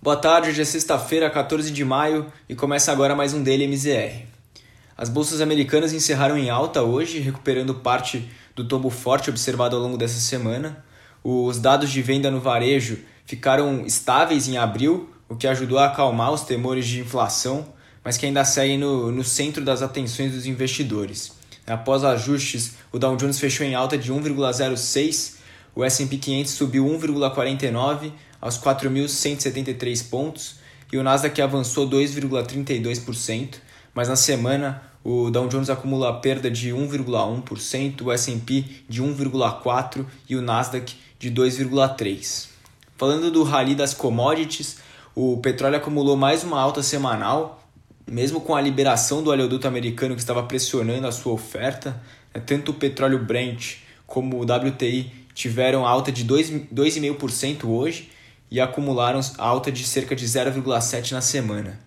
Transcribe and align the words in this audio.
Boa 0.00 0.14
tarde, 0.14 0.50
hoje 0.50 0.62
é 0.62 0.64
sexta-feira, 0.64 1.28
14 1.28 1.72
de 1.72 1.84
maio 1.84 2.32
e 2.48 2.54
começa 2.54 2.92
agora 2.92 3.16
mais 3.16 3.34
um 3.34 3.42
Daily 3.42 3.64
MZR. 3.64 4.26
As 4.96 5.08
bolsas 5.08 5.40
americanas 5.40 5.92
encerraram 5.92 6.38
em 6.38 6.48
alta 6.48 6.84
hoje, 6.84 7.18
recuperando 7.18 7.74
parte 7.74 8.30
do 8.54 8.62
tombo 8.64 8.90
forte 8.90 9.28
observado 9.28 9.74
ao 9.74 9.82
longo 9.82 9.98
dessa 9.98 10.20
semana. 10.20 10.84
Os 11.24 11.58
dados 11.58 11.90
de 11.90 12.00
venda 12.00 12.30
no 12.30 12.38
varejo 12.38 13.00
ficaram 13.26 13.84
estáveis 13.84 14.46
em 14.46 14.56
abril, 14.56 15.10
o 15.28 15.34
que 15.34 15.48
ajudou 15.48 15.80
a 15.80 15.86
acalmar 15.86 16.32
os 16.32 16.42
temores 16.42 16.86
de 16.86 17.00
inflação, 17.00 17.66
mas 18.04 18.16
que 18.16 18.24
ainda 18.24 18.44
seguem 18.44 18.78
no, 18.78 19.10
no 19.10 19.24
centro 19.24 19.64
das 19.64 19.82
atenções 19.82 20.30
dos 20.30 20.46
investidores. 20.46 21.32
Após 21.66 22.04
ajustes, 22.04 22.76
o 22.92 23.00
Dow 23.00 23.16
Jones 23.16 23.40
fechou 23.40 23.66
em 23.66 23.74
alta 23.74 23.98
de 23.98 24.12
1,06, 24.12 25.38
o 25.74 25.84
S&P 25.84 26.18
500 26.18 26.52
subiu 26.52 26.86
1,49 26.86 28.12
aos 28.40 28.58
4.173 28.58 30.08
pontos 30.08 30.56
e 30.92 30.96
o 30.96 31.02
Nasdaq 31.02 31.40
avançou 31.42 31.88
2,32%, 31.88 33.56
mas 33.94 34.08
na 34.08 34.16
semana 34.16 34.82
o 35.04 35.30
Dow 35.30 35.48
Jones 35.48 35.70
acumula 35.70 36.10
a 36.10 36.12
perda 36.14 36.50
de 36.50 36.70
1,1%, 36.70 38.02
o 38.02 38.12
S&P 38.12 38.64
de 38.88 39.02
1,4% 39.02 40.04
e 40.28 40.36
o 40.36 40.42
Nasdaq 40.42 40.94
de 41.18 41.30
2,3%. 41.30 42.48
Falando 42.96 43.30
do 43.30 43.42
rally 43.42 43.74
das 43.74 43.94
commodities, 43.94 44.78
o 45.14 45.36
petróleo 45.38 45.76
acumulou 45.76 46.16
mais 46.16 46.42
uma 46.42 46.60
alta 46.60 46.82
semanal, 46.82 47.62
mesmo 48.06 48.40
com 48.40 48.54
a 48.54 48.60
liberação 48.60 49.22
do 49.22 49.30
oleoduto 49.30 49.68
americano 49.68 50.14
que 50.14 50.20
estava 50.20 50.42
pressionando 50.42 51.06
a 51.06 51.12
sua 51.12 51.32
oferta. 51.32 52.00
Né, 52.34 52.40
tanto 52.44 52.72
o 52.72 52.74
petróleo 52.74 53.18
Brent 53.18 53.76
como 54.06 54.38
o 54.38 54.42
WTI 54.42 55.12
tiveram 55.34 55.86
alta 55.86 56.10
de 56.10 56.24
2,5% 56.24 57.64
hoje 57.64 58.10
e 58.50 58.60
acumularam 58.60 59.20
alta 59.36 59.70
de 59.70 59.84
cerca 59.84 60.16
de 60.16 60.26
0,7% 60.26 61.12
na 61.12 61.20
semana. 61.20 61.78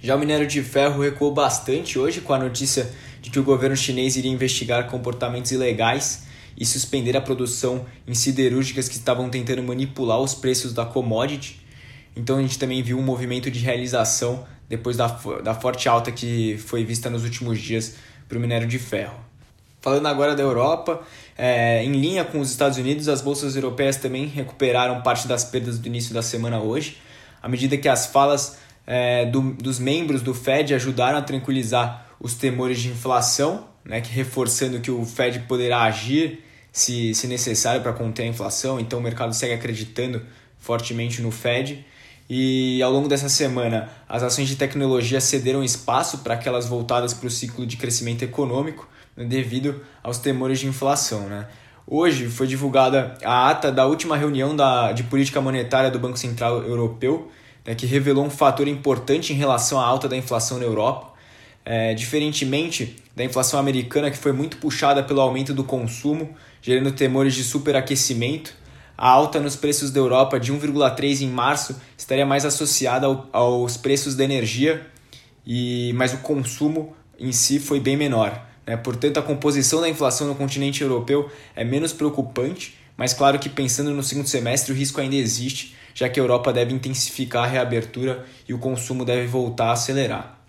Já 0.00 0.14
o 0.14 0.18
minério 0.18 0.46
de 0.46 0.62
ferro 0.62 1.02
recuou 1.02 1.32
bastante 1.32 1.98
hoje 1.98 2.20
com 2.20 2.32
a 2.32 2.38
notícia 2.38 2.88
de 3.20 3.30
que 3.30 3.38
o 3.38 3.44
governo 3.44 3.76
chinês 3.76 4.16
iria 4.16 4.30
investigar 4.30 4.88
comportamentos 4.88 5.50
ilegais 5.50 6.24
e 6.56 6.64
suspender 6.64 7.16
a 7.16 7.20
produção 7.20 7.84
em 8.06 8.14
siderúrgicas 8.14 8.88
que 8.88 8.96
estavam 8.96 9.28
tentando 9.28 9.62
manipular 9.62 10.20
os 10.20 10.34
preços 10.34 10.72
da 10.72 10.84
commodity. 10.84 11.60
Então 12.14 12.38
a 12.38 12.42
gente 12.42 12.58
também 12.58 12.82
viu 12.82 12.98
um 12.98 13.02
movimento 13.02 13.50
de 13.50 13.58
realização 13.58 14.46
depois 14.68 14.96
da, 14.96 15.06
da 15.42 15.54
forte 15.54 15.88
alta 15.88 16.12
que 16.12 16.58
foi 16.58 16.84
vista 16.84 17.10
nos 17.10 17.24
últimos 17.24 17.60
dias 17.60 17.94
para 18.28 18.38
o 18.38 18.40
minério 18.40 18.68
de 18.68 18.78
ferro. 18.78 19.18
Falando 19.80 20.06
agora 20.06 20.34
da 20.34 20.42
Europa, 20.42 21.00
é, 21.36 21.84
em 21.84 21.92
linha 21.92 22.24
com 22.24 22.40
os 22.40 22.50
Estados 22.50 22.78
Unidos, 22.78 23.08
as 23.08 23.20
bolsas 23.20 23.54
europeias 23.54 23.96
também 23.96 24.26
recuperaram 24.26 25.00
parte 25.02 25.28
das 25.28 25.44
perdas 25.44 25.78
do 25.78 25.86
início 25.86 26.12
da 26.12 26.22
semana 26.22 26.60
hoje, 26.60 26.98
à 27.40 27.48
medida 27.48 27.76
que 27.76 27.88
as 27.88 28.06
falas 28.06 28.58
é, 28.86 29.26
do, 29.26 29.52
dos 29.52 29.78
membros 29.78 30.20
do 30.20 30.34
Fed 30.34 30.74
ajudaram 30.74 31.18
a 31.18 31.22
tranquilizar 31.22 32.08
os 32.18 32.34
temores 32.34 32.80
de 32.80 32.88
inflação, 32.88 33.68
né, 33.84 34.00
que 34.00 34.10
reforçando 34.10 34.80
que 34.80 34.90
o 34.90 35.04
Fed 35.04 35.40
poderá 35.40 35.82
agir 35.82 36.44
se, 36.72 37.14
se 37.14 37.26
necessário 37.26 37.80
para 37.80 37.92
conter 37.92 38.24
a 38.24 38.26
inflação, 38.26 38.80
então 38.80 38.98
o 38.98 39.02
mercado 39.02 39.32
segue 39.32 39.54
acreditando 39.54 40.22
fortemente 40.58 41.22
no 41.22 41.30
Fed. 41.30 41.84
E 42.28 42.82
ao 42.82 42.92
longo 42.92 43.08
dessa 43.08 43.28
semana, 43.28 43.88
as 44.06 44.22
ações 44.22 44.48
de 44.48 44.56
tecnologia 44.56 45.20
cederam 45.20 45.64
espaço 45.64 46.18
para 46.18 46.34
aquelas 46.34 46.66
voltadas 46.66 47.14
para 47.14 47.26
o 47.26 47.30
ciclo 47.30 47.66
de 47.66 47.78
crescimento 47.78 48.22
econômico, 48.22 48.86
devido 49.16 49.80
aos 50.02 50.18
temores 50.18 50.60
de 50.60 50.66
inflação. 50.66 51.20
Né? 51.22 51.46
Hoje 51.86 52.28
foi 52.28 52.46
divulgada 52.46 53.16
a 53.24 53.48
ata 53.48 53.72
da 53.72 53.86
última 53.86 54.14
reunião 54.14 54.54
da, 54.54 54.92
de 54.92 55.04
política 55.04 55.40
monetária 55.40 55.90
do 55.90 55.98
Banco 55.98 56.18
Central 56.18 56.62
Europeu, 56.62 57.30
né, 57.64 57.74
que 57.74 57.86
revelou 57.86 58.24
um 58.24 58.30
fator 58.30 58.68
importante 58.68 59.32
em 59.32 59.36
relação 59.36 59.80
à 59.80 59.84
alta 59.84 60.06
da 60.06 60.16
inflação 60.16 60.58
na 60.58 60.64
Europa. 60.64 61.14
É, 61.64 61.92
diferentemente 61.92 62.96
da 63.14 63.24
inflação 63.24 63.60
americana, 63.60 64.10
que 64.10 64.16
foi 64.16 64.32
muito 64.32 64.56
puxada 64.56 65.02
pelo 65.02 65.20
aumento 65.20 65.52
do 65.52 65.62
consumo, 65.62 66.34
gerando 66.62 66.92
temores 66.92 67.34
de 67.34 67.44
superaquecimento, 67.44 68.54
a 68.98 69.08
alta 69.08 69.38
nos 69.38 69.54
preços 69.54 69.92
da 69.92 70.00
Europa 70.00 70.40
de 70.40 70.52
1,3 70.52 71.22
em 71.22 71.28
março 71.28 71.80
estaria 71.96 72.26
mais 72.26 72.44
associada 72.44 73.06
ao, 73.06 73.28
aos 73.32 73.76
preços 73.76 74.16
da 74.16 74.24
energia, 74.24 74.84
e 75.46 75.92
mas 75.94 76.12
o 76.12 76.18
consumo 76.18 76.96
em 77.16 77.30
si 77.30 77.60
foi 77.60 77.78
bem 77.78 77.96
menor. 77.96 78.44
Né? 78.66 78.76
Portanto, 78.76 79.18
a 79.18 79.22
composição 79.22 79.80
da 79.80 79.88
inflação 79.88 80.26
no 80.26 80.34
continente 80.34 80.82
europeu 80.82 81.30
é 81.54 81.62
menos 81.62 81.92
preocupante, 81.92 82.76
mas 82.96 83.14
claro 83.14 83.38
que 83.38 83.48
pensando 83.48 83.92
no 83.92 84.02
segundo 84.02 84.26
semestre 84.26 84.72
o 84.72 84.76
risco 84.76 85.00
ainda 85.00 85.14
existe, 85.14 85.76
já 85.94 86.08
que 86.08 86.18
a 86.18 86.22
Europa 86.22 86.52
deve 86.52 86.74
intensificar 86.74 87.44
a 87.44 87.46
reabertura 87.46 88.26
e 88.48 88.52
o 88.52 88.58
consumo 88.58 89.04
deve 89.04 89.28
voltar 89.28 89.66
a 89.66 89.72
acelerar. 89.72 90.40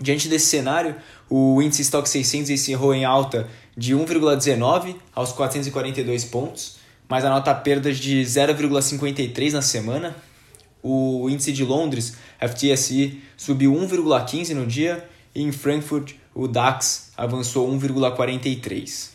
Diante 0.00 0.28
desse 0.28 0.46
cenário, 0.46 0.96
o 1.28 1.60
índice 1.60 1.82
Stock 1.82 2.08
600 2.08 2.48
encerrou 2.48 2.94
em 2.94 3.04
alta 3.04 3.46
de 3.76 3.94
1,19 3.94 4.96
aos 5.14 5.32
442 5.32 6.24
pontos, 6.24 6.81
mas 7.12 7.26
anota 7.26 7.54
perdas 7.54 7.98
de 7.98 8.22
0,53 8.22 9.52
na 9.52 9.60
semana. 9.60 10.16
O 10.82 11.28
índice 11.28 11.52
de 11.52 11.62
Londres, 11.62 12.16
FTSE, 12.40 13.20
subiu 13.36 13.70
1,15 13.74 14.54
no 14.54 14.66
dia 14.66 15.06
e 15.34 15.42
em 15.42 15.52
Frankfurt 15.52 16.14
o 16.34 16.48
DAX 16.48 17.12
avançou 17.14 17.70
1,43. 17.70 19.10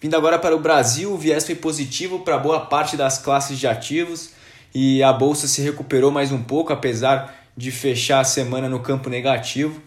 Vindo 0.00 0.16
agora 0.16 0.40
para 0.40 0.56
o 0.56 0.58
Brasil, 0.58 1.12
o 1.12 1.16
viés 1.16 1.46
foi 1.46 1.54
positivo 1.54 2.18
para 2.24 2.36
boa 2.36 2.66
parte 2.66 2.96
das 2.96 3.16
classes 3.16 3.60
de 3.60 3.68
ativos 3.68 4.30
e 4.74 5.04
a 5.04 5.12
bolsa 5.12 5.46
se 5.46 5.62
recuperou 5.62 6.10
mais 6.10 6.32
um 6.32 6.42
pouco, 6.42 6.72
apesar 6.72 7.32
de 7.56 7.70
fechar 7.70 8.18
a 8.18 8.24
semana 8.24 8.68
no 8.68 8.80
campo 8.80 9.08
negativo. 9.08 9.80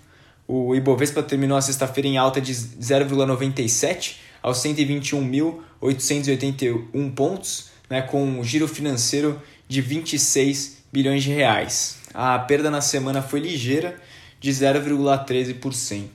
O 0.48 0.74
Ibovespa 0.74 1.22
terminou 1.22 1.58
a 1.58 1.62
sexta-feira 1.62 2.08
em 2.08 2.18
alta 2.18 2.40
de 2.40 2.54
0,97 2.54 4.29
aos 4.42 4.64
121.881 4.64 7.14
pontos, 7.14 7.70
né, 7.90 8.02
com 8.02 8.24
um 8.24 8.42
giro 8.44 8.68
financeiro 8.68 9.40
de 9.68 9.82
26 9.82 10.80
bilhões 10.92 11.24
de 11.24 11.32
reais. 11.32 12.00
A 12.14 12.38
perda 12.40 12.72
na 12.72 12.82
semana 12.82 13.22
foi 13.22 13.40
ligeira, 13.40 13.96
de 14.40 14.52
0,13%. 14.52 16.08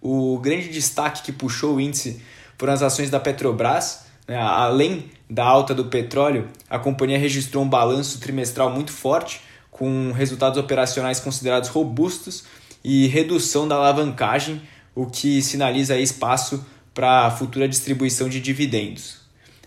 O 0.00 0.38
grande 0.38 0.68
destaque 0.68 1.22
que 1.22 1.32
puxou 1.32 1.76
o 1.76 1.80
índice 1.80 2.22
foram 2.56 2.72
as 2.72 2.82
ações 2.82 3.10
da 3.10 3.18
Petrobras. 3.18 4.06
Né? 4.26 4.36
Além 4.36 5.10
da 5.28 5.44
alta 5.44 5.74
do 5.74 5.86
petróleo, 5.86 6.48
a 6.70 6.78
companhia 6.78 7.18
registrou 7.18 7.64
um 7.64 7.68
balanço 7.68 8.20
trimestral 8.20 8.70
muito 8.70 8.92
forte, 8.92 9.40
com 9.70 10.12
resultados 10.12 10.58
operacionais 10.58 11.20
considerados 11.20 11.68
robustos 11.68 12.44
e 12.82 13.06
redução 13.06 13.66
da 13.66 13.76
alavancagem, 13.76 14.62
o 14.94 15.06
que 15.06 15.42
sinaliza 15.42 15.98
espaço 15.98 16.64
para 16.98 17.26
a 17.26 17.30
futura 17.30 17.68
distribuição 17.68 18.28
de 18.28 18.40
dividendos. 18.40 19.18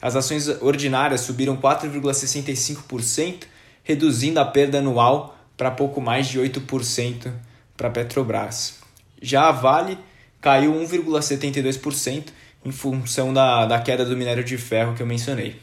As 0.01 0.17
ações 0.17 0.49
ordinárias 0.61 1.21
subiram 1.21 1.55
4,65%, 1.55 3.43
reduzindo 3.85 4.37
a 4.37 4.43
perda 4.43 4.79
anual 4.79 5.37
para 5.55 5.71
pouco 5.71 6.01
mais 6.01 6.27
de 6.27 6.37
8% 6.37 7.31
para 7.77 7.87
a 7.87 7.91
Petrobras. 7.91 8.79
Já 9.21 9.47
a 9.47 9.51
Vale 9.53 9.97
caiu 10.41 10.73
1,72% 10.73 12.25
em 12.65 12.71
função 12.73 13.33
da, 13.33 13.65
da 13.65 13.79
queda 13.79 14.03
do 14.03 14.17
minério 14.17 14.43
de 14.43 14.57
ferro 14.57 14.93
que 14.93 15.01
eu 15.01 15.07
mencionei. 15.07 15.55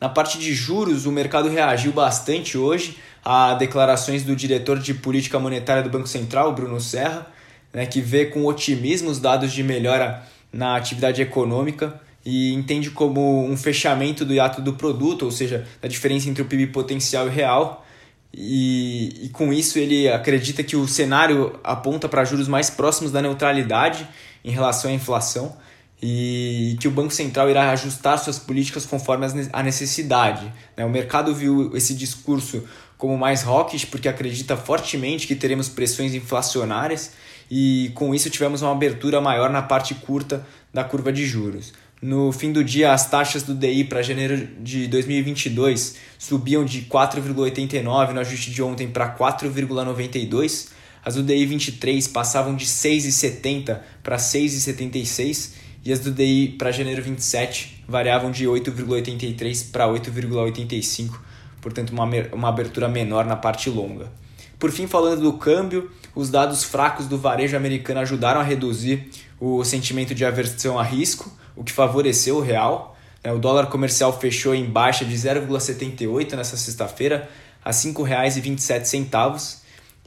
Na 0.00 0.08
parte 0.08 0.38
de 0.38 0.54
juros, 0.54 1.06
o 1.06 1.10
mercado 1.10 1.48
reagiu 1.48 1.90
bastante 1.90 2.56
hoje 2.56 2.98
a 3.24 3.54
declarações 3.54 4.22
do 4.22 4.36
diretor 4.36 4.78
de 4.78 4.94
política 4.94 5.40
monetária 5.40 5.82
do 5.82 5.90
Banco 5.90 6.06
Central, 6.06 6.54
Bruno 6.54 6.80
Serra, 6.80 7.26
né, 7.72 7.84
que 7.84 8.00
vê 8.00 8.26
com 8.26 8.44
otimismo 8.44 9.10
os 9.10 9.18
dados 9.18 9.52
de 9.52 9.64
melhora 9.64 10.24
na 10.52 10.76
atividade 10.76 11.20
econômica 11.22 12.00
e 12.24 12.52
entende 12.52 12.90
como 12.90 13.44
um 13.44 13.56
fechamento 13.56 14.24
do 14.24 14.34
hiato 14.34 14.60
do 14.60 14.72
produto, 14.72 15.24
ou 15.24 15.30
seja, 15.30 15.66
da 15.80 15.88
diferença 15.88 16.28
entre 16.28 16.42
o 16.42 16.46
PIB 16.46 16.68
potencial 16.68 17.28
e 17.28 17.30
real, 17.30 17.86
e, 18.34 19.26
e 19.26 19.28
com 19.30 19.52
isso 19.52 19.78
ele 19.78 20.08
acredita 20.08 20.62
que 20.62 20.76
o 20.76 20.86
cenário 20.86 21.58
aponta 21.64 22.08
para 22.08 22.24
juros 22.24 22.48
mais 22.48 22.68
próximos 22.68 23.10
da 23.10 23.22
neutralidade 23.22 24.06
em 24.44 24.50
relação 24.50 24.90
à 24.90 24.94
inflação 24.94 25.56
e 26.02 26.76
que 26.78 26.86
o 26.86 26.90
Banco 26.90 27.12
Central 27.12 27.48
irá 27.48 27.70
ajustar 27.70 28.18
suas 28.18 28.38
políticas 28.38 28.84
conforme 28.84 29.26
a 29.52 29.62
necessidade. 29.62 30.52
Né? 30.76 30.84
O 30.84 30.90
mercado 30.90 31.34
viu 31.34 31.74
esse 31.74 31.94
discurso 31.94 32.64
como 32.98 33.16
mais 33.16 33.46
hawkish 33.46 33.86
porque 33.86 34.08
acredita 34.08 34.56
fortemente 34.56 35.26
que 35.26 35.34
teremos 35.34 35.68
pressões 35.68 36.14
inflacionárias 36.14 37.12
e 37.50 37.90
com 37.94 38.14
isso 38.14 38.30
tivemos 38.30 38.62
uma 38.62 38.72
abertura 38.72 39.20
maior 39.20 39.50
na 39.50 39.62
parte 39.62 39.94
curta 39.94 40.46
da 40.72 40.84
curva 40.84 41.12
de 41.12 41.24
juros. 41.24 41.72
No 42.02 42.30
fim 42.30 42.52
do 42.52 42.62
dia, 42.62 42.92
as 42.92 43.08
taxas 43.08 43.42
do 43.42 43.54
DI 43.54 43.84
para 43.84 44.02
janeiro 44.02 44.48
de 44.60 44.86
2022 44.86 45.96
subiam 46.18 46.64
de 46.64 46.82
4,89 46.82 48.12
no 48.12 48.20
ajuste 48.20 48.50
de 48.50 48.62
ontem 48.62 48.88
para 48.88 49.16
4,92. 49.16 50.68
As 51.04 51.14
do 51.14 51.22
DI 51.22 51.46
23 51.46 52.06
passavam 52.08 52.54
de 52.54 52.66
6,70 52.66 53.78
para 54.02 54.16
6,76 54.16 55.52
e 55.84 55.92
as 55.92 56.00
do 56.00 56.10
DI 56.10 56.56
para 56.58 56.70
janeiro 56.70 57.02
27 57.02 57.84
variavam 57.88 58.30
de 58.30 58.44
8,83 58.44 59.70
para 59.70 59.86
8,85 59.86 61.26
portanto, 61.66 61.90
uma, 61.90 62.04
uma 62.32 62.48
abertura 62.48 62.88
menor 62.88 63.26
na 63.26 63.34
parte 63.34 63.68
longa. 63.68 64.08
Por 64.58 64.70
fim, 64.70 64.86
falando 64.86 65.20
do 65.20 65.34
câmbio, 65.34 65.90
os 66.14 66.30
dados 66.30 66.64
fracos 66.64 67.06
do 67.06 67.18
varejo 67.18 67.56
americano 67.56 68.00
ajudaram 68.00 68.40
a 68.40 68.44
reduzir 68.44 69.10
o 69.38 69.62
sentimento 69.64 70.14
de 70.14 70.24
aversão 70.24 70.78
a 70.78 70.82
risco, 70.82 71.30
o 71.54 71.62
que 71.62 71.72
favoreceu 71.72 72.36
o 72.36 72.40
real. 72.40 72.96
Né? 73.22 73.32
O 73.32 73.38
dólar 73.38 73.66
comercial 73.66 74.18
fechou 74.18 74.54
em 74.54 74.64
baixa 74.64 75.04
de 75.04 75.14
0,78 75.14 76.32
nessa 76.32 76.56
sexta-feira, 76.56 77.28
a 77.62 77.70
R$ 77.70 77.76
5,27. 77.76 79.58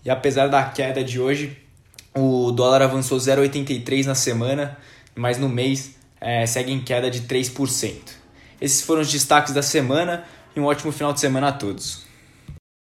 E 0.03 0.09
apesar 0.09 0.47
da 0.47 0.63
queda 0.63 1.03
de 1.03 1.19
hoje, 1.19 1.55
o 2.15 2.51
dólar 2.51 2.81
avançou 2.81 3.19
0,83 3.19 4.05
na 4.05 4.15
semana, 4.15 4.77
mas 5.13 5.37
no 5.37 5.47
mês 5.47 5.95
é, 6.19 6.45
segue 6.47 6.71
em 6.71 6.81
queda 6.81 7.11
de 7.11 7.21
3%. 7.21 7.93
Esses 8.59 8.81
foram 8.81 9.01
os 9.01 9.11
destaques 9.11 9.53
da 9.53 9.61
semana 9.61 10.23
e 10.55 10.59
um 10.59 10.65
ótimo 10.65 10.91
final 10.91 11.13
de 11.13 11.19
semana 11.19 11.49
a 11.49 11.51
todos. 11.51 12.08